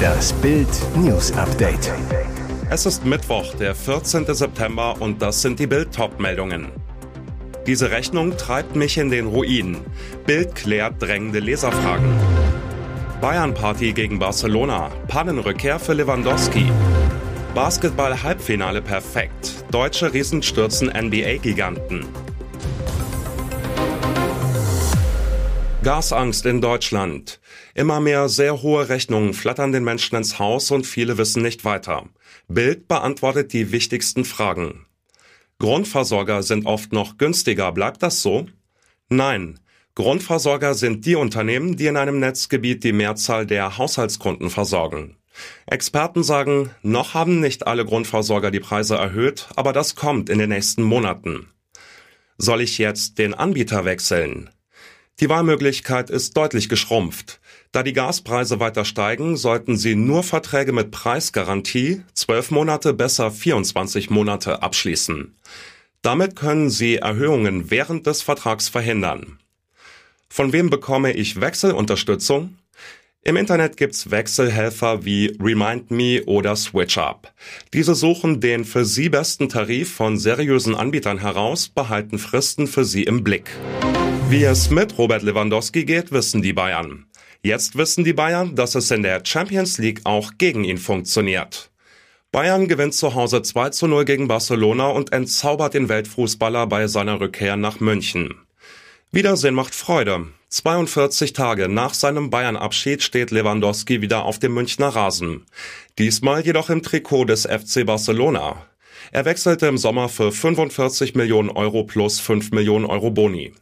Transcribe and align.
Das 0.00 0.32
Bild 0.34 0.68
News 0.96 1.32
Update. 1.32 1.92
Es 2.70 2.86
ist 2.86 3.04
Mittwoch, 3.04 3.54
der 3.54 3.74
14. 3.74 4.32
September 4.34 4.96
und 5.00 5.20
das 5.20 5.42
sind 5.42 5.58
die 5.58 5.66
Bild 5.66 5.88
meldungen 6.18 6.68
Diese 7.66 7.90
Rechnung 7.90 8.36
treibt 8.36 8.76
mich 8.76 8.96
in 8.96 9.10
den 9.10 9.26
Ruin. 9.26 9.78
Bild 10.26 10.54
klärt 10.54 11.02
drängende 11.02 11.40
Leserfragen. 11.40 12.14
Bayern-Party 13.20 13.92
gegen 13.92 14.18
Barcelona. 14.18 14.90
Pannenrückkehr 15.08 15.78
für 15.78 15.92
Lewandowski. 15.92 16.70
Basketball-Halbfinale 17.54 18.80
perfekt. 18.80 19.64
Deutsche 19.70 20.12
Riesen 20.12 20.42
stürzen 20.42 20.88
NBA-Giganten. 20.88 22.06
Gasangst 25.82 26.46
in 26.46 26.60
Deutschland. 26.60 27.39
Immer 27.74 28.00
mehr 28.00 28.28
sehr 28.28 28.62
hohe 28.62 28.88
Rechnungen 28.88 29.34
flattern 29.34 29.72
den 29.72 29.84
Menschen 29.84 30.16
ins 30.16 30.38
Haus 30.38 30.70
und 30.70 30.86
viele 30.86 31.18
wissen 31.18 31.42
nicht 31.42 31.64
weiter. 31.64 32.08
Bild 32.48 32.88
beantwortet 32.88 33.52
die 33.52 33.72
wichtigsten 33.72 34.24
Fragen. 34.24 34.86
Grundversorger 35.58 36.42
sind 36.42 36.66
oft 36.66 36.92
noch 36.92 37.18
günstiger. 37.18 37.70
Bleibt 37.72 38.02
das 38.02 38.22
so? 38.22 38.46
Nein. 39.08 39.60
Grundversorger 39.94 40.74
sind 40.74 41.04
die 41.04 41.16
Unternehmen, 41.16 41.76
die 41.76 41.86
in 41.86 41.96
einem 41.96 42.18
Netzgebiet 42.18 42.82
die 42.84 42.92
Mehrzahl 42.92 43.46
der 43.46 43.76
Haushaltskunden 43.76 44.48
versorgen. 44.48 45.16
Experten 45.66 46.22
sagen, 46.22 46.70
noch 46.82 47.14
haben 47.14 47.40
nicht 47.40 47.66
alle 47.66 47.84
Grundversorger 47.84 48.50
die 48.50 48.60
Preise 48.60 48.96
erhöht, 48.96 49.48
aber 49.56 49.72
das 49.72 49.94
kommt 49.94 50.30
in 50.30 50.38
den 50.38 50.48
nächsten 50.48 50.82
Monaten. 50.82 51.48
Soll 52.38 52.62
ich 52.62 52.78
jetzt 52.78 53.18
den 53.18 53.34
Anbieter 53.34 53.84
wechseln? 53.84 54.50
Die 55.20 55.28
Wahlmöglichkeit 55.28 56.08
ist 56.08 56.34
deutlich 56.38 56.70
geschrumpft. 56.70 57.40
Da 57.72 57.82
die 57.82 57.92
Gaspreise 57.92 58.58
weiter 58.58 58.86
steigen, 58.86 59.36
sollten 59.36 59.76
Sie 59.76 59.94
nur 59.94 60.22
Verträge 60.22 60.72
mit 60.72 60.90
Preisgarantie, 60.90 62.02
12 62.14 62.50
Monate 62.52 62.94
besser 62.94 63.30
24 63.30 64.08
Monate 64.08 64.62
abschließen. 64.62 65.36
Damit 66.00 66.36
können 66.36 66.70
Sie 66.70 66.96
Erhöhungen 66.96 67.70
während 67.70 68.06
des 68.06 68.22
Vertrags 68.22 68.70
verhindern. 68.70 69.38
Von 70.30 70.54
wem 70.54 70.70
bekomme 70.70 71.12
ich 71.12 71.38
Wechselunterstützung? 71.38 72.56
Im 73.22 73.36
Internet 73.36 73.76
gibt's 73.76 74.10
Wechselhelfer 74.10 75.04
wie 75.04 75.36
Remind 75.38 75.90
Me 75.90 76.22
oder 76.24 76.56
SwitchUp. 76.56 77.30
Diese 77.74 77.94
suchen 77.94 78.40
den 78.40 78.64
für 78.64 78.86
Sie 78.86 79.10
besten 79.10 79.50
Tarif 79.50 79.92
von 79.92 80.16
seriösen 80.16 80.74
Anbietern 80.74 81.18
heraus, 81.18 81.68
behalten 81.68 82.18
Fristen 82.18 82.66
für 82.66 82.86
Sie 82.86 83.02
im 83.02 83.22
Blick. 83.22 83.50
Wie 84.30 84.44
es 84.44 84.70
mit 84.70 84.96
Robert 84.96 85.24
Lewandowski 85.24 85.84
geht, 85.84 86.12
wissen 86.12 86.40
die 86.40 86.52
Bayern. 86.52 87.06
Jetzt 87.42 87.76
wissen 87.76 88.04
die 88.04 88.12
Bayern, 88.12 88.54
dass 88.54 88.76
es 88.76 88.88
in 88.92 89.02
der 89.02 89.22
Champions 89.24 89.78
League 89.78 90.02
auch 90.04 90.34
gegen 90.38 90.62
ihn 90.62 90.78
funktioniert. 90.78 91.72
Bayern 92.30 92.68
gewinnt 92.68 92.94
zu 92.94 93.16
Hause 93.16 93.42
2 93.42 93.70
zu 93.70 93.88
0 93.88 94.04
gegen 94.04 94.28
Barcelona 94.28 94.86
und 94.86 95.12
entzaubert 95.12 95.74
den 95.74 95.88
Weltfußballer 95.88 96.68
bei 96.68 96.86
seiner 96.86 97.18
Rückkehr 97.18 97.56
nach 97.56 97.80
München. 97.80 98.36
Wiedersehen 99.10 99.56
macht 99.56 99.74
Freude. 99.74 100.28
42 100.48 101.32
Tage 101.32 101.68
nach 101.68 101.94
seinem 101.94 102.30
Bayern-Abschied 102.30 103.02
steht 103.02 103.32
Lewandowski 103.32 104.00
wieder 104.00 104.24
auf 104.24 104.38
dem 104.38 104.54
Münchner 104.54 104.90
Rasen. 104.90 105.44
Diesmal 105.98 106.46
jedoch 106.46 106.70
im 106.70 106.84
Trikot 106.84 107.24
des 107.24 107.46
FC 107.46 107.84
Barcelona. 107.84 108.64
Er 109.10 109.24
wechselte 109.24 109.66
im 109.66 109.76
Sommer 109.76 110.08
für 110.08 110.30
45 110.30 111.16
Millionen 111.16 111.50
Euro 111.50 111.82
plus 111.82 112.20
5 112.20 112.52
Millionen 112.52 112.86
Euro 112.86 113.10
Boni. 113.10 113.54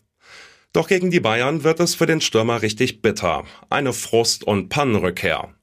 Doch 0.73 0.89
gegen 0.89 1.11
die 1.11 1.21
Bayern 1.21 1.65
wird 1.65 1.81
es 1.81 1.95
für 1.95 2.07
den 2.07 2.21
Stürmer 2.21 2.63
richtig 2.63 3.01
bitter. 3.01 3.45
Eine 3.71 3.93
Frust- 3.93 4.45
und 4.45 4.69
Pannenrückkehr. 4.69 5.55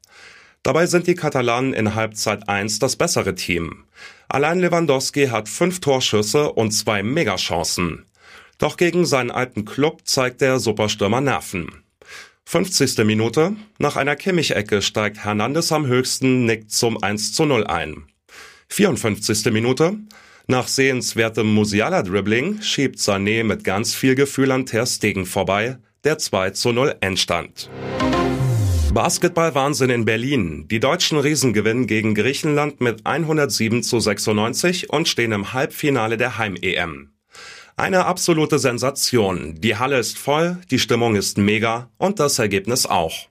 Dabei 0.63 0.87
sind 0.87 1.05
die 1.05 1.13
Katalanen 1.13 1.73
in 1.73 1.93
Halbzeit 1.93 2.49
1 2.49 2.79
das 2.79 2.95
bessere 2.95 3.35
Team. 3.35 3.85
Allein 4.27 4.59
Lewandowski 4.59 5.27
hat 5.27 5.47
fünf 5.47 5.79
Torschüsse 5.79 6.51
und 6.51 6.71
zwei 6.71 7.03
Megachancen. 7.03 8.05
Doch 8.57 8.77
gegen 8.77 9.05
seinen 9.05 9.31
alten 9.31 9.65
Club 9.65 10.01
zeigt 10.05 10.41
der 10.41 10.59
Superstürmer 10.59 11.21
Nerven. 11.21 11.83
50. 12.45 12.97
Minute. 13.05 13.55
Nach 13.79 13.95
einer 13.95 14.15
Kimmich-Ecke 14.15 14.81
steigt 14.81 15.23
Hernandez 15.23 15.71
am 15.71 15.87
höchsten, 15.87 16.45
nickt 16.45 16.71
zum 16.71 17.01
1 17.01 17.33
zu 17.33 17.45
0 17.45 17.65
ein. 17.65 18.05
54. 18.69 19.51
Minute. 19.51 19.97
Nach 20.47 20.67
sehenswertem 20.67 21.51
Musiala-Dribbling 21.53 22.61
schiebt 22.61 22.99
Sané 22.99 23.43
mit 23.43 23.63
ganz 23.63 23.95
viel 23.95 24.13
Gefühl 24.13 24.51
an 24.51 24.67
Ter 24.67 24.85
Stegen 24.85 25.25
vorbei, 25.25 25.79
der 26.03 26.19
2 26.19 26.51
zu 26.51 26.71
0 26.71 26.95
Endstand. 27.01 27.71
Basketball-Wahnsinn 28.93 29.89
in 29.89 30.05
Berlin. 30.05 30.67
Die 30.69 30.79
deutschen 30.79 31.17
Riesen 31.17 31.51
gewinnen 31.51 31.87
gegen 31.87 32.13
Griechenland 32.13 32.79
mit 32.79 33.07
107 33.07 33.81
zu 33.81 33.99
96 33.99 34.91
und 34.91 35.07
stehen 35.07 35.31
im 35.31 35.51
Halbfinale 35.51 36.15
der 36.15 36.37
Heim-EM. 36.37 37.09
Eine 37.75 38.05
absolute 38.05 38.59
Sensation. 38.59 39.55
Die 39.59 39.77
Halle 39.77 39.97
ist 39.97 40.19
voll, 40.19 40.57
die 40.69 40.79
Stimmung 40.79 41.15
ist 41.15 41.39
mega 41.39 41.89
und 41.97 42.19
das 42.19 42.37
Ergebnis 42.37 42.85
auch. 42.85 43.27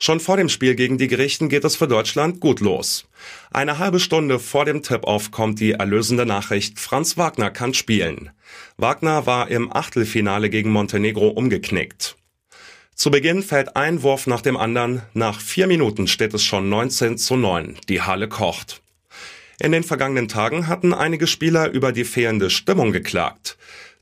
Schon 0.00 0.20
vor 0.20 0.36
dem 0.36 0.48
Spiel 0.48 0.76
gegen 0.76 0.96
die 0.96 1.08
Griechen 1.08 1.48
geht 1.48 1.64
es 1.64 1.74
für 1.74 1.88
Deutschland 1.88 2.38
gut 2.38 2.60
los. 2.60 3.08
Eine 3.50 3.78
halbe 3.78 3.98
Stunde 3.98 4.38
vor 4.38 4.64
dem 4.64 4.82
Tip-Off 4.82 5.32
kommt 5.32 5.58
die 5.58 5.72
erlösende 5.72 6.24
Nachricht, 6.24 6.78
Franz 6.78 7.16
Wagner 7.16 7.50
kann 7.50 7.74
spielen. 7.74 8.30
Wagner 8.76 9.26
war 9.26 9.48
im 9.48 9.72
Achtelfinale 9.72 10.50
gegen 10.50 10.70
Montenegro 10.70 11.28
umgeknickt. 11.28 12.16
Zu 12.94 13.10
Beginn 13.10 13.42
fällt 13.42 13.76
ein 13.76 14.02
Wurf 14.02 14.26
nach 14.26 14.40
dem 14.40 14.56
anderen. 14.56 15.02
Nach 15.14 15.40
vier 15.40 15.66
Minuten 15.66 16.06
steht 16.06 16.34
es 16.34 16.44
schon 16.44 16.68
19 16.68 17.18
zu 17.18 17.36
9. 17.36 17.76
Die 17.88 18.02
Halle 18.02 18.28
kocht. 18.28 18.80
In 19.60 19.72
den 19.72 19.82
vergangenen 19.82 20.28
Tagen 20.28 20.68
hatten 20.68 20.94
einige 20.94 21.26
Spieler 21.26 21.70
über 21.70 21.90
die 21.90 22.04
fehlende 22.04 22.50
Stimmung 22.50 22.92
geklagt. 22.92 23.58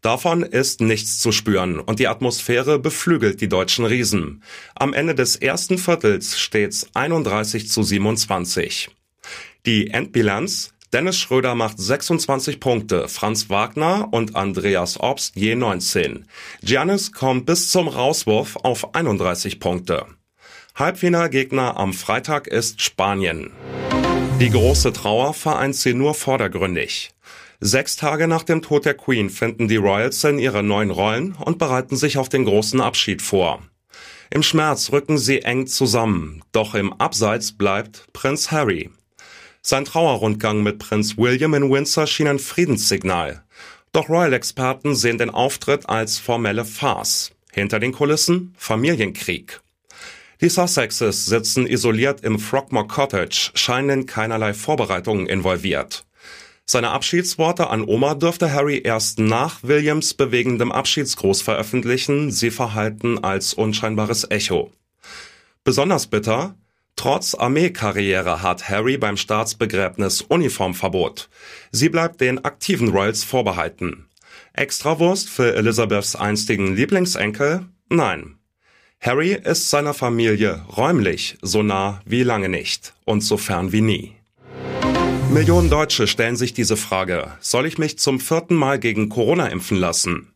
Davon 0.07 0.45
ist 0.45 0.81
nichts 0.81 1.19
zu 1.19 1.33
spüren 1.33 1.81
und 1.81 1.99
die 1.99 2.07
Atmosphäre 2.07 2.79
beflügelt 2.79 3.41
die 3.41 3.49
deutschen 3.49 3.85
Riesen. 3.85 4.45
Am 4.77 4.95
Ende 4.95 5.17
des 5.17 5.35
ersten 5.35 5.79
Viertels 5.79 6.39
steht's 6.39 6.87
31 6.95 7.69
zu 7.69 7.83
27. 7.83 8.89
Die 9.67 9.91
Endbilanz 9.91 10.75
Dennis 10.93 11.19
Schröder 11.19 11.57
macht 11.57 11.81
26 11.81 12.61
Punkte, 12.61 13.09
Franz 13.09 13.51
Wagner 13.51 14.07
und 14.13 14.37
Andreas 14.37 15.01
Obst 15.01 15.35
je 15.35 15.57
19. 15.57 16.27
Giannis 16.63 17.11
kommt 17.11 17.45
bis 17.47 17.73
zum 17.73 17.89
Rauswurf 17.89 18.55
auf 18.63 18.95
31 18.95 19.59
Punkte. 19.59 20.07
Halbfinalgegner 20.77 21.77
am 21.79 21.93
Freitag 21.93 22.47
ist 22.47 22.81
Spanien. 22.81 23.51
Die 24.39 24.51
große 24.51 24.93
Trauer 24.93 25.35
vereint 25.35 25.75
sie 25.75 25.95
nur 25.95 26.15
vordergründig. 26.15 27.11
Sechs 27.61 27.97
Tage 27.97 28.29
nach 28.29 28.43
dem 28.43 28.61
Tod 28.61 28.85
der 28.85 28.95
Queen 28.95 29.31
finden 29.31 29.69
die 29.69 29.77
Royals 29.77 30.23
in 30.25 30.39
ihre 30.39 30.63
neuen 30.63 30.91
Rollen 30.91 31.33
und 31.35 31.59
bereiten 31.59 31.97
sich 31.97 32.19
auf 32.19 32.29
den 32.29 32.45
großen 32.45 32.81
Abschied 32.81 33.23
vor. 33.23 33.63
Im 34.31 34.43
Schmerz 34.43 34.93
rücken 34.93 35.19
sie 35.19 35.43
eng 35.43 35.67
zusammen, 35.67 36.43
doch 36.53 36.75
im 36.75 36.93
Abseits 36.93 37.53
bleibt 37.53 38.07
Prinz 38.13 38.51
Harry. 38.51 38.91
Sein 39.63 39.85
Trauerrundgang 39.85 40.63
mit 40.63 40.79
Prinz 40.79 41.17
William 41.17 41.55
in 41.55 41.71
Windsor 41.71 42.07
schien 42.07 42.29
ein 42.29 42.39
Friedenssignal. 42.39 43.45
Doch 43.93 44.09
Royal-Experten 44.09 44.95
sehen 44.95 45.19
den 45.19 45.31
Auftritt 45.31 45.89
als 45.89 46.19
formelle 46.19 46.65
Farce. 46.65 47.33
Hinter 47.53 47.81
den 47.81 47.93
Kulissen 47.93 48.55
Familienkrieg. 48.59 49.61
Die 50.41 50.51
Sussexes 50.51 51.25
sitzen 51.25 51.67
isoliert 51.67 52.23
im 52.23 52.39
Frogmore 52.39 52.87
Cottage, 52.87 53.51
scheinen 53.55 54.01
in 54.01 54.07
keinerlei 54.07 54.53
Vorbereitungen 54.53 55.27
involviert. 55.27 56.06
Seine 56.69 56.91
Abschiedsworte 56.91 57.71
an 57.71 57.85
Oma 57.85 58.17
dürfte 58.17 58.53
Harry 58.53 58.81
erst 58.83 59.21
nach 59.21 59.63
Williams 59.63 60.15
bewegendem 60.15 60.73
Abschiedsgruß 60.73 61.41
veröffentlichen, 61.41 62.33
sie 62.33 62.51
verhalten 62.51 63.23
als 63.23 63.55
unscheinbares 63.55 64.29
Echo. 64.29 64.73
Besonders 65.63 66.09
bitter, 66.09 66.57
trotz 66.97 67.37
Armeekarriere 67.37 68.43
hat 68.43 68.69
Harry 68.69 68.99
beim 68.99 69.17
Staatsbegräbnis 69.17 70.23
Uniformverbot. 70.23 71.29
Sie 71.71 71.89
bleibt 71.89 72.21
den 72.21 72.45
aktiven 72.45 72.89
Royals 72.89 73.23
vorbehalten. 73.23 74.09
Extrawurst 74.53 75.29
für 75.29 75.55
Elizabeths 75.55 76.17
einstigen 76.17 76.75
Lieblingsenkel? 76.75 77.67
Nein. 77.89 78.39
Harry 79.01 79.35
ist 79.35 79.71
seiner 79.71 79.95
Familie 79.95 80.65
räumlich 80.77 81.39
so 81.43 81.63
nah 81.63 82.01
wie 82.05 82.25
lange 82.25 82.49
nicht 82.49 82.93
und 83.05 83.21
so 83.21 83.37
fern 83.37 83.71
wie 83.71 83.83
nie. 83.83 84.16
Millionen 85.31 85.69
Deutsche 85.69 86.07
stellen 86.07 86.37
sich 86.37 86.55
diese 86.55 86.77
Frage, 86.77 87.33
soll 87.41 87.67
ich 87.67 87.79
mich 87.79 87.99
zum 87.99 88.21
vierten 88.21 88.55
Mal 88.55 88.79
gegen 88.79 89.09
Corona 89.09 89.49
impfen 89.49 89.77
lassen? 89.77 90.33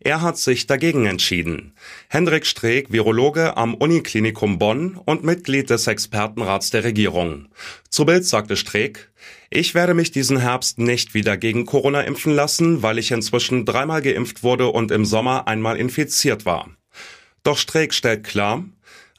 Er 0.00 0.22
hat 0.22 0.38
sich 0.38 0.66
dagegen 0.66 1.06
entschieden. 1.06 1.74
Hendrik 2.08 2.46
Streeck, 2.46 2.92
Virologe 2.92 3.56
am 3.56 3.74
Uniklinikum 3.74 4.58
Bonn 4.58 4.96
und 5.04 5.24
Mitglied 5.24 5.70
des 5.70 5.88
Expertenrats 5.88 6.70
der 6.70 6.84
Regierung. 6.84 7.48
Zu 7.90 8.06
Bild 8.06 8.24
sagte 8.24 8.56
Streeck, 8.56 9.10
ich 9.50 9.74
werde 9.74 9.94
mich 9.94 10.12
diesen 10.12 10.38
Herbst 10.38 10.78
nicht 10.78 11.14
wieder 11.14 11.36
gegen 11.36 11.66
Corona 11.66 12.02
impfen 12.02 12.34
lassen, 12.34 12.82
weil 12.82 12.98
ich 12.98 13.10
inzwischen 13.10 13.64
dreimal 13.64 14.02
geimpft 14.02 14.44
wurde 14.44 14.68
und 14.68 14.92
im 14.92 15.04
Sommer 15.04 15.48
einmal 15.48 15.76
infiziert 15.76 16.46
war. 16.46 16.70
Doch 17.42 17.58
Streeck 17.58 17.92
stellt 17.92 18.24
klar, 18.24 18.64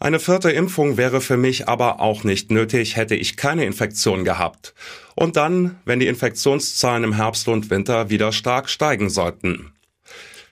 Eine 0.01 0.22
vierte 0.22 0.50
Impfung 0.50 0.96
wäre 0.96 1.19
für 1.19 1.36
mich 1.36 1.68
aber 1.68 2.00
auch 2.00 2.24
nicht 2.24 2.51
nötig, 2.51 2.96
hätte 2.96 3.16
ich 3.16 3.36
keine 3.36 3.66
Infektion 3.66 4.24
gehabt. 4.24 4.74
Und 5.16 5.36
dann, 5.36 5.78
wenn 5.84 6.00
die 6.00 6.07
Infektionszahlen 6.07 7.04
im 7.04 7.13
Herbst 7.13 7.50
und 7.50 7.69
Winter 7.69 8.10
wieder 8.10 8.31
stark 8.31 8.69
steigen 8.69 9.10
sollten. 9.10 9.74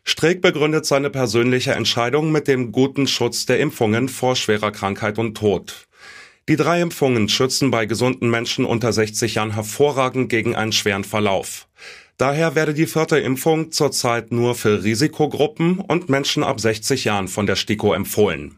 Streeck 0.03 0.41
begründet 0.41 0.85
seine 0.85 1.09
persönliche 1.09 1.71
Entscheidung 1.71 2.29
mit 2.31 2.49
dem 2.49 2.73
guten 2.73 3.07
Schutz 3.07 3.45
der 3.45 3.59
Impfungen 3.59 4.09
vor 4.09 4.35
schwerer 4.35 4.71
Krankheit 4.71 5.17
und 5.17 5.37
Tod. 5.37 5.87
Die 6.49 6.57
drei 6.57 6.81
Impfungen 6.81 7.29
schützen 7.29 7.71
bei 7.71 7.85
gesunden 7.85 8.29
Menschen 8.29 8.65
unter 8.65 8.91
60 8.91 9.35
Jahren 9.35 9.53
hervorragend 9.53 10.29
gegen 10.29 10.57
einen 10.57 10.73
schweren 10.73 11.05
Verlauf. 11.05 11.67
Daher 12.17 12.55
werde 12.55 12.73
die 12.73 12.87
vierte 12.87 13.19
Impfung 13.19 13.71
zurzeit 13.71 14.31
nur 14.31 14.55
für 14.55 14.83
Risikogruppen 14.83 15.79
und 15.79 16.09
Menschen 16.09 16.43
ab 16.43 16.59
60 16.59 17.05
Jahren 17.05 17.29
von 17.29 17.45
der 17.45 17.55
STIKO 17.55 17.93
empfohlen. 17.93 18.57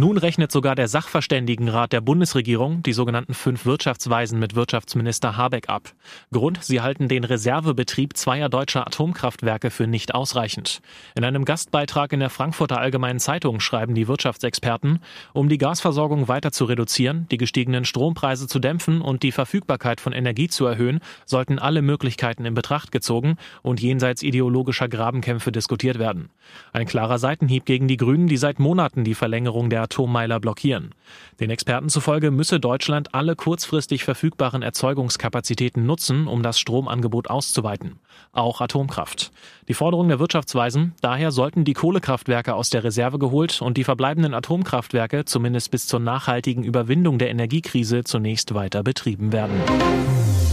Nun 0.00 0.16
rechnet 0.16 0.50
sogar 0.50 0.76
der 0.76 0.88
Sachverständigenrat 0.88 1.92
der 1.92 2.00
Bundesregierung 2.00 2.82
die 2.82 2.94
sogenannten 2.94 3.34
fünf 3.34 3.66
Wirtschaftsweisen 3.66 4.38
mit 4.38 4.54
Wirtschaftsminister 4.54 5.36
Habeck 5.36 5.68
ab. 5.68 5.92
Grund, 6.32 6.64
sie 6.64 6.80
halten 6.80 7.06
den 7.06 7.22
Reservebetrieb 7.22 8.16
zweier 8.16 8.48
deutscher 8.48 8.86
Atomkraftwerke 8.86 9.70
für 9.70 9.86
nicht 9.86 10.14
ausreichend. 10.14 10.80
In 11.14 11.22
einem 11.22 11.44
Gastbeitrag 11.44 12.14
in 12.14 12.20
der 12.20 12.30
Frankfurter 12.30 12.80
Allgemeinen 12.80 13.20
Zeitung 13.20 13.60
schreiben 13.60 13.94
die 13.94 14.08
Wirtschaftsexperten, 14.08 15.00
um 15.34 15.50
die 15.50 15.58
Gasversorgung 15.58 16.28
weiter 16.28 16.50
zu 16.50 16.64
reduzieren, 16.64 17.26
die 17.30 17.36
gestiegenen 17.36 17.84
Strompreise 17.84 18.48
zu 18.48 18.58
dämpfen 18.58 19.02
und 19.02 19.22
die 19.22 19.32
Verfügbarkeit 19.32 20.00
von 20.00 20.14
Energie 20.14 20.48
zu 20.48 20.64
erhöhen, 20.64 21.00
sollten 21.26 21.58
alle 21.58 21.82
Möglichkeiten 21.82 22.46
in 22.46 22.54
Betracht 22.54 22.90
gezogen 22.90 23.36
und 23.60 23.82
jenseits 23.82 24.22
ideologischer 24.22 24.88
Grabenkämpfe 24.88 25.52
diskutiert 25.52 25.98
werden. 25.98 26.30
Ein 26.72 26.86
klarer 26.86 27.18
Seitenhieb 27.18 27.66
gegen 27.66 27.86
die 27.86 27.98
Grünen, 27.98 28.28
die 28.28 28.38
seit 28.38 28.58
Monaten 28.58 29.04
die 29.04 29.14
Verlängerung 29.14 29.68
der 29.68 29.89
Atommeiler 29.90 30.38
blockieren. 30.38 30.94
Den 31.40 31.50
Experten 31.50 31.88
zufolge 31.88 32.30
müsse 32.30 32.60
Deutschland 32.60 33.12
alle 33.12 33.34
kurzfristig 33.34 34.04
verfügbaren 34.04 34.62
Erzeugungskapazitäten 34.62 35.84
nutzen, 35.84 36.28
um 36.28 36.44
das 36.44 36.60
Stromangebot 36.60 37.28
auszuweiten. 37.28 37.98
Auch 38.32 38.60
Atomkraft. 38.60 39.32
Die 39.66 39.74
Forderung 39.74 40.08
der 40.08 40.20
Wirtschaftsweisen, 40.20 40.94
daher 41.00 41.32
sollten 41.32 41.64
die 41.64 41.72
Kohlekraftwerke 41.72 42.54
aus 42.54 42.70
der 42.70 42.84
Reserve 42.84 43.18
geholt 43.18 43.60
und 43.62 43.76
die 43.76 43.84
verbleibenden 43.84 44.32
Atomkraftwerke 44.32 45.24
zumindest 45.24 45.72
bis 45.72 45.88
zur 45.88 45.98
nachhaltigen 45.98 46.62
Überwindung 46.62 47.18
der 47.18 47.30
Energiekrise 47.30 48.04
zunächst 48.04 48.54
weiter 48.54 48.84
betrieben 48.84 49.32
werden. 49.32 49.60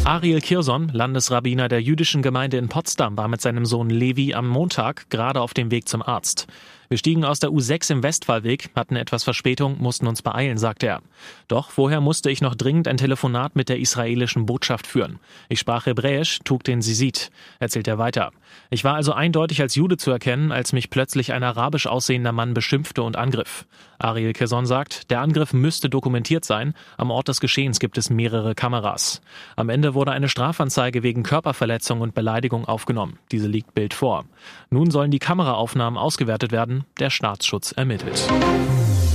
Ariel 0.04 0.40
Kirson, 0.40 0.90
Landesrabbiner 0.94 1.68
der 1.68 1.82
jüdischen 1.82 2.22
Gemeinde 2.22 2.58
in 2.58 2.70
Potsdam, 2.70 3.18
war 3.18 3.28
mit 3.28 3.42
seinem 3.42 3.66
Sohn 3.66 3.90
Levi 3.90 4.34
am 4.34 4.48
Montag 4.48 5.10
gerade 5.10 5.42
auf 5.42 5.54
dem 5.54 5.70
Weg 5.70 5.88
zum 5.90 6.02
Arzt. 6.02 6.48
Wir 6.90 6.98
stiegen 6.98 7.26
aus 7.26 7.40
der 7.40 7.50
U6 7.50 7.92
im 7.92 8.04
Westfallweg, 8.04 8.70
hatten 8.74 8.96
etwas 8.96 9.26
Verspätung, 9.26 9.78
mussten 9.80 10.08
uns 10.08 10.22
beeilen, 10.22 10.58
sagt 10.58 10.84
er. 10.84 11.02
Doch 11.50 11.72
vorher 11.72 12.00
musste 12.00 12.32
ich 12.32 12.40
noch 12.40 12.56
dringend 12.56 12.88
ein 12.88 12.96
Telefonat 12.96 13.58
mit 13.58 13.68
der 13.68 13.80
israelischen 13.80 14.46
Botschaft 14.46 14.88
führen. 14.88 15.20
Ich 15.50 15.60
sprach 15.60 15.86
Hebräisch, 15.86 16.40
trug 16.46 16.64
den 16.64 16.82
Sisit, 16.82 17.30
erzählt 17.60 17.90
er 17.90 17.98
weiter. 17.98 18.32
Ich 18.70 18.84
war 18.84 18.96
also 18.96 19.12
eindeutig 19.12 19.62
als 19.62 19.76
Jude 19.76 19.98
zu 19.98 20.12
erkennen, 20.12 20.52
als 20.52 20.72
mich 20.72 20.90
plötzlich 20.90 21.34
ein 21.34 21.44
arabisch 21.44 21.88
aussehender 21.88 22.32
Mann 22.32 22.54
beschimpfte 22.54 23.04
und 23.04 23.18
angriff. 23.18 23.66
Ariel 24.00 24.34
Keson 24.34 24.66
sagt, 24.66 25.10
der 25.10 25.22
Angriff 25.22 25.54
müsste 25.54 25.90
dokumentiert 25.90 26.46
sein. 26.46 26.74
Am 26.98 27.10
Ort 27.10 27.30
des 27.30 27.42
Geschehens 27.42 27.80
gibt 27.80 27.98
es 27.98 28.10
mehrere 28.10 28.54
Kameras. 28.54 29.22
Am 29.56 29.70
Ende 29.70 29.94
wurde 29.96 30.12
eine 30.12 30.30
Strafanzeige 30.30 31.02
wegen 31.02 31.24
Körperverletzung 31.24 32.02
und 32.02 32.14
Beleidigung 32.14 32.66
aufgenommen. 32.66 33.18
Diese 33.32 33.48
liegt 33.48 33.74
Bild 33.74 33.94
vor. 33.94 34.26
Nun 34.70 34.92
sollen 34.92 35.12
die 35.12 35.20
Kameraaufnahmen 35.20 35.98
ausgewertet 35.98 36.52
werden. 36.52 36.77
Der 37.00 37.10
Staatsschutz 37.10 37.72
ermittelt. 37.72 38.28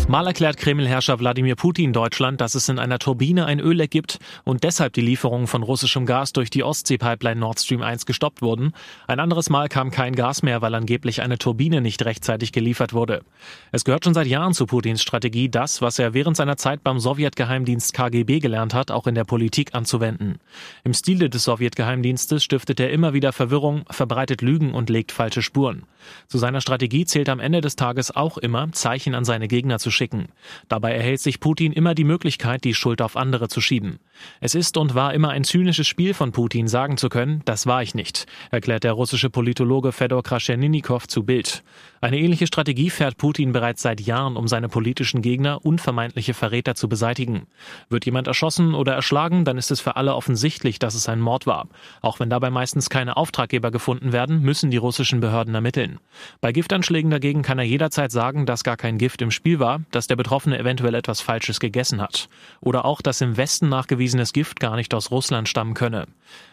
Mal 0.08 0.26
erklärt 0.26 0.56
Kremlherrscher 0.58 1.20
Wladimir 1.20 1.54
Putin 1.54 1.92
Deutschland, 1.92 2.40
dass 2.40 2.54
es 2.54 2.68
in 2.68 2.78
einer 2.78 2.98
Turbine 2.98 3.46
ein 3.46 3.60
Ölleck 3.60 3.90
gibt 3.90 4.18
und 4.44 4.64
deshalb 4.64 4.92
die 4.92 5.00
Lieferungen 5.00 5.46
von 5.46 5.62
russischem 5.62 6.06
Gas 6.06 6.32
durch 6.32 6.50
die 6.50 6.64
Ostsee-Pipeline 6.64 7.40
Nord 7.40 7.60
Stream 7.60 7.82
1 7.82 8.04
gestoppt 8.04 8.42
wurden. 8.42 8.72
Ein 9.06 9.20
anderes 9.20 9.48
Mal 9.48 9.68
kam 9.68 9.90
kein 9.90 10.14
Gas 10.14 10.42
mehr, 10.42 10.60
weil 10.60 10.74
angeblich 10.74 11.22
eine 11.22 11.38
Turbine 11.38 11.80
nicht 11.80 12.04
rechtzeitig 12.04 12.52
geliefert 12.52 12.92
wurde. 12.92 13.22
Es 13.70 13.84
gehört 13.84 14.04
schon 14.04 14.12
seit 14.12 14.26
Jahren 14.26 14.54
zu 14.54 14.66
Putins 14.66 15.00
Strategie, 15.00 15.48
das, 15.48 15.80
was 15.80 15.98
er 16.00 16.14
während 16.14 16.36
seiner 16.36 16.56
Zeit 16.56 16.82
beim 16.82 16.98
Sowjetgeheimdienst 16.98 17.94
KGB 17.94 18.40
gelernt 18.40 18.74
hat, 18.74 18.90
auch 18.90 19.06
in 19.06 19.14
der 19.14 19.24
Politik 19.24 19.74
anzuwenden. 19.74 20.40
Im 20.84 20.94
Stile 20.94 21.30
des 21.30 21.44
Sowjetgeheimdienstes 21.44 22.42
stiftet 22.42 22.80
er 22.80 22.90
immer 22.90 23.14
wieder 23.14 23.32
Verwirrung, 23.32 23.84
verbreitet 23.88 24.42
Lügen 24.42 24.74
und 24.74 24.90
legt 24.90 25.12
falsche 25.12 25.42
Spuren. 25.42 25.84
Zu 26.26 26.38
seiner 26.38 26.60
Strategie 26.60 27.04
zählt 27.04 27.28
am 27.28 27.38
Ende 27.38 27.60
des 27.60 27.76
Tages 27.76 28.14
auch 28.14 28.36
immer, 28.36 28.72
Zeichen 28.72 29.14
an 29.14 29.24
seine 29.24 29.46
Gegner 29.46 29.78
zu 29.78 29.91
schicken. 29.92 30.26
Dabei 30.68 30.92
erhält 30.92 31.20
sich 31.20 31.38
Putin 31.38 31.72
immer 31.72 31.94
die 31.94 32.04
Möglichkeit, 32.04 32.64
die 32.64 32.74
Schuld 32.74 33.00
auf 33.00 33.16
andere 33.16 33.48
zu 33.48 33.60
schieben. 33.60 34.00
Es 34.40 34.54
ist 34.54 34.76
und 34.76 34.94
war 34.94 35.14
immer 35.14 35.30
ein 35.30 35.44
zynisches 35.44 35.86
Spiel 35.86 36.14
von 36.14 36.32
Putin, 36.32 36.68
sagen 36.68 36.96
zu 36.96 37.08
können, 37.08 37.42
das 37.44 37.66
war 37.66 37.82
ich 37.82 37.94
nicht, 37.94 38.26
erklärt 38.50 38.84
der 38.84 38.92
russische 38.92 39.30
Politologe 39.30 39.92
Fedor 39.92 40.22
Kraschennikov 40.22 41.06
zu 41.06 41.24
Bild. 41.24 41.62
Eine 42.00 42.18
ähnliche 42.18 42.48
Strategie 42.48 42.90
fährt 42.90 43.16
Putin 43.16 43.52
bereits 43.52 43.82
seit 43.82 44.00
Jahren, 44.00 44.36
um 44.36 44.48
seine 44.48 44.68
politischen 44.68 45.22
Gegner 45.22 45.64
und 45.64 45.80
vermeintliche 45.80 46.34
Verräter 46.34 46.74
zu 46.74 46.88
beseitigen. 46.88 47.46
Wird 47.90 48.06
jemand 48.06 48.26
erschossen 48.26 48.74
oder 48.74 48.92
erschlagen, 48.92 49.44
dann 49.44 49.56
ist 49.56 49.70
es 49.70 49.80
für 49.80 49.94
alle 49.94 50.16
offensichtlich, 50.16 50.80
dass 50.80 50.94
es 50.94 51.08
ein 51.08 51.20
Mord 51.20 51.46
war. 51.46 51.68
Auch 52.00 52.18
wenn 52.18 52.28
dabei 52.28 52.50
meistens 52.50 52.90
keine 52.90 53.16
Auftraggeber 53.16 53.70
gefunden 53.70 54.12
werden, 54.12 54.42
müssen 54.42 54.72
die 54.72 54.78
russischen 54.78 55.20
Behörden 55.20 55.54
ermitteln. 55.54 56.00
Bei 56.40 56.50
Giftanschlägen 56.50 57.12
dagegen 57.12 57.42
kann 57.42 57.60
er 57.60 57.64
jederzeit 57.64 58.10
sagen, 58.10 58.46
dass 58.46 58.64
gar 58.64 58.76
kein 58.76 58.98
Gift 58.98 59.22
im 59.22 59.30
Spiel 59.30 59.60
war, 59.60 59.81
dass 59.90 60.06
der 60.06 60.16
Betroffene 60.16 60.58
eventuell 60.58 60.94
etwas 60.94 61.20
Falsches 61.20 61.60
gegessen 61.60 62.00
hat. 62.00 62.28
Oder 62.60 62.84
auch, 62.84 63.02
dass 63.02 63.20
im 63.20 63.36
Westen 63.36 63.68
nachgewiesenes 63.68 64.32
Gift 64.32 64.60
gar 64.60 64.76
nicht 64.76 64.94
aus 64.94 65.10
Russland 65.10 65.48
stammen 65.48 65.74
könne. 65.74 66.06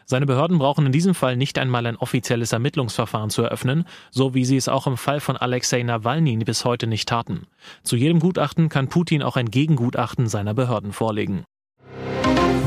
Seine 0.06 0.26
Behörden 0.26 0.58
brauchen 0.58 0.86
in 0.86 0.92
diesem 0.92 1.14
Fall 1.14 1.38
nicht 1.38 1.58
einmal 1.58 1.86
ein 1.86 1.98
offizielles 1.98 2.52
Ermittlungsverfahren 2.52 3.30
zu 3.30 3.44
eröffnen, 3.44 3.86
so 4.12 4.34
wie 4.34 4.46
sie 4.46 4.58
es 4.58 4.68
auch 4.68 4.88
im 4.88 4.98
Fall 4.98 5.20
von 5.20 5.38
Alexei 5.38 5.84
Nawalny 5.84 6.38
bis 6.38 6.66
heute 6.66 6.88
nicht 6.88 7.08
taten. 7.08 7.48
Zu 7.84 7.96
jedem 7.96 8.20
Gutachten 8.20 8.70
kann 8.70 8.90
Putin 8.90 9.24
auch 9.24 9.36
ein 9.36 9.52
Gegengutachten 9.52 10.28
seiner 10.28 10.54
Behörden 10.54 10.94
vorlegen. 10.94 11.46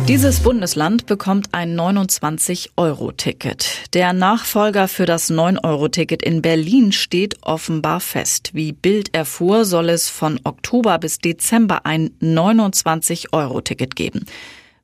Dieses 0.08 0.40
Bundesland 0.40 1.06
bekommt 1.06 1.48
ein 1.52 1.78
29-Euro-Ticket. 1.78 3.94
Der 3.94 4.12
Nachfolger 4.12 4.88
für 4.88 5.06
das 5.06 5.30
9-Euro-Ticket 5.30 6.22
in 6.22 6.42
Berlin 6.42 6.92
steht 6.92 7.36
offenbar 7.42 8.00
fest. 8.00 8.50
Wie 8.52 8.72
Bild 8.72 9.14
erfuhr, 9.14 9.64
soll 9.64 9.88
es 9.88 10.08
von 10.08 10.40
Oktober 10.44 10.98
bis 10.98 11.18
Dezember 11.18 11.86
ein 11.86 12.10
29-Euro-Ticket 12.20 13.96
geben. 13.96 14.26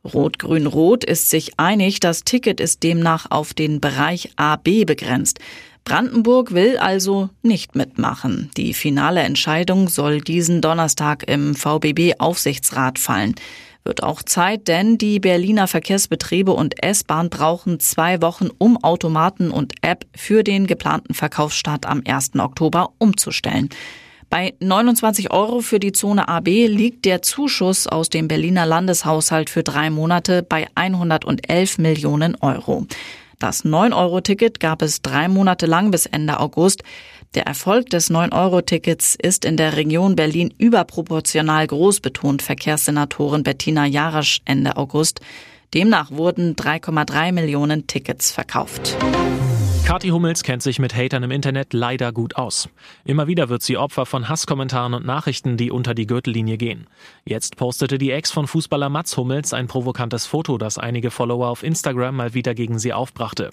Rot-Grün-Rot 0.05 1.05
ist 1.05 1.31
sich 1.31 1.59
einig, 1.59 2.01
das 2.01 2.25
Ticket 2.25 2.61
ist 2.61 2.83
demnach 2.83 3.27
auf 3.31 3.55
den 3.55 3.81
Bereich 3.81 4.31
AB 4.37 4.85
begrenzt. 4.87 5.39
Brandenburg 5.85 6.53
will 6.53 6.77
also 6.79 7.31
nicht 7.43 7.75
mitmachen. 7.75 8.51
Die 8.57 8.75
finale 8.75 9.21
Entscheidung 9.21 9.89
soll 9.89 10.21
diesen 10.21 10.61
Donnerstag 10.61 11.25
im 11.27 11.55
VBB-Aufsichtsrat 11.55 12.99
fallen. 12.99 13.35
Wird 13.89 14.03
auch 14.03 14.23
Zeit, 14.23 14.69
denn 14.69 14.99
die 14.99 15.19
Berliner 15.19 15.67
Verkehrsbetriebe 15.67 16.53
und 16.53 16.85
S-Bahn 16.85 17.31
brauchen 17.31 17.81
zwei 17.81 18.21
Wochen, 18.21 18.51
um 18.59 18.77
Automaten 18.85 19.51
und 19.51 19.73
App 19.81 20.05
für 20.15 20.45
den 20.45 20.67
geplanten 20.67 21.15
Verkaufsstart 21.15 21.87
am 21.87 22.03
1. 22.07 22.33
Oktober 22.39 22.91
umzustellen. 22.99 23.71
Bei 24.29 24.53
29 24.61 25.33
Euro 25.33 25.61
für 25.61 25.81
die 25.81 25.93
Zone 25.93 26.29
AB 26.29 26.67
liegt 26.67 27.07
der 27.07 27.23
Zuschuss 27.23 27.87
aus 27.87 28.11
dem 28.11 28.29
Berliner 28.29 28.67
Landeshaushalt 28.67 29.49
für 29.49 29.63
drei 29.63 29.89
Monate 29.89 30.43
bei 30.43 30.69
111 30.75 31.79
Millionen 31.79 32.35
Euro. 32.43 32.87
Das 33.39 33.65
9-Euro-Ticket 33.65 34.61
gab 34.61 34.83
es 34.83 35.01
drei 35.01 35.29
Monate 35.29 35.65
lang 35.65 35.93
bis 35.93 36.05
Ende 36.05 36.41
August. 36.41 36.83
Der 37.35 37.47
Erfolg 37.47 37.91
des 37.91 38.11
9-Euro-Tickets 38.11 39.15
ist 39.15 39.45
in 39.45 39.59
der 39.59 39.77
Region 39.77 40.17
Berlin 40.17 40.53
überproportional 40.57 41.67
groß, 41.67 42.01
betont 42.01 42.41
Verkehrssenatorin 42.41 43.43
Bettina 43.43 43.85
Jarasch 43.85 44.41
Ende 44.47 44.77
August. 44.79 45.21
Demnach 45.75 46.11
wurden 46.11 46.57
3,3 46.57 47.33
Millionen 47.33 47.87
Tickets 47.87 48.33
verkauft. 48.33 48.97
Kathi 49.89 50.11
Hummels 50.11 50.43
kennt 50.43 50.63
sich 50.63 50.79
mit 50.79 50.95
Hatern 50.95 51.23
im 51.23 51.31
Internet 51.31 51.73
leider 51.73 52.13
gut 52.13 52.37
aus. 52.37 52.69
Immer 53.07 53.27
wieder 53.27 53.49
wird 53.49 53.63
sie 53.63 53.79
Opfer 53.79 54.05
von 54.05 54.29
Hasskommentaren 54.29 54.93
und 54.93 55.07
Nachrichten, 55.07 55.57
die 55.57 55.71
unter 55.71 55.95
die 55.95 56.07
Gürtellinie 56.07 56.59
gehen. 56.59 56.87
Jetzt 57.25 57.57
postete 57.57 57.97
die 57.97 58.11
Ex 58.11 58.31
von 58.31 58.47
Fußballer 58.47 58.91
Mats 58.91 59.17
Hummels 59.17 59.55
ein 59.55 59.67
provokantes 59.67 60.27
Foto, 60.27 60.59
das 60.59 60.77
einige 60.77 61.11
Follower 61.11 61.49
auf 61.49 61.63
Instagram 61.63 62.17
mal 62.17 62.35
wieder 62.35 62.55
gegen 62.55 62.79
sie 62.79 62.93
aufbrachte. 62.93 63.49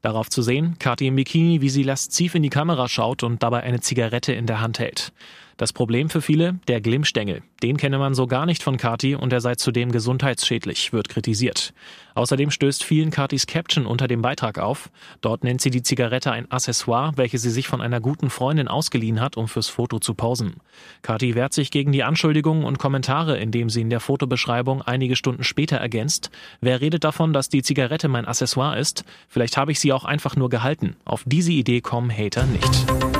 Darauf 0.00 0.30
zu 0.30 0.42
sehen, 0.42 0.76
Kathi 0.78 1.08
im 1.08 1.16
Bikini, 1.16 1.60
wie 1.60 1.70
sie 1.70 1.82
lasziv 1.82 2.36
in 2.36 2.44
die 2.44 2.50
Kamera 2.50 2.88
schaut 2.88 3.24
und 3.24 3.42
dabei 3.42 3.64
eine 3.64 3.80
Zigarette 3.80 4.32
in 4.32 4.46
der 4.46 4.60
Hand 4.60 4.78
hält. 4.78 5.12
Das 5.60 5.74
Problem 5.74 6.08
für 6.08 6.22
viele, 6.22 6.58
der 6.68 6.80
Glimmstängel. 6.80 7.42
Den 7.62 7.76
kenne 7.76 7.98
man 7.98 8.14
so 8.14 8.26
gar 8.26 8.46
nicht 8.46 8.62
von 8.62 8.78
Kati 8.78 9.14
und 9.14 9.30
er 9.30 9.42
sei 9.42 9.56
zudem 9.56 9.92
gesundheitsschädlich, 9.92 10.94
wird 10.94 11.10
kritisiert. 11.10 11.74
Außerdem 12.14 12.50
stößt 12.50 12.82
vielen 12.82 13.10
Katis 13.10 13.46
Caption 13.46 13.84
unter 13.84 14.08
dem 14.08 14.22
Beitrag 14.22 14.58
auf. 14.58 14.88
Dort 15.20 15.44
nennt 15.44 15.60
sie 15.60 15.68
die 15.68 15.82
Zigarette 15.82 16.32
ein 16.32 16.50
Accessoire, 16.50 17.12
welches 17.16 17.42
sie 17.42 17.50
sich 17.50 17.68
von 17.68 17.82
einer 17.82 18.00
guten 18.00 18.30
Freundin 18.30 18.68
ausgeliehen 18.68 19.20
hat, 19.20 19.36
um 19.36 19.48
fürs 19.48 19.68
Foto 19.68 19.98
zu 19.98 20.14
posen. 20.14 20.54
Kati 21.02 21.34
wehrt 21.34 21.52
sich 21.52 21.70
gegen 21.70 21.92
die 21.92 22.04
Anschuldigungen 22.04 22.64
und 22.64 22.78
Kommentare, 22.78 23.36
indem 23.36 23.68
sie 23.68 23.82
in 23.82 23.90
der 23.90 24.00
Fotobeschreibung 24.00 24.80
einige 24.80 25.14
Stunden 25.14 25.44
später 25.44 25.76
ergänzt, 25.76 26.30
wer 26.62 26.80
redet 26.80 27.04
davon, 27.04 27.34
dass 27.34 27.50
die 27.50 27.60
Zigarette 27.60 28.08
mein 28.08 28.24
Accessoire 28.24 28.78
ist? 28.78 29.04
Vielleicht 29.28 29.58
habe 29.58 29.72
ich 29.72 29.80
sie 29.80 29.92
auch 29.92 30.06
einfach 30.06 30.36
nur 30.36 30.48
gehalten. 30.48 30.96
Auf 31.04 31.24
diese 31.26 31.52
Idee 31.52 31.82
kommen 31.82 32.10
Hater 32.10 32.46
nicht. 32.46 33.19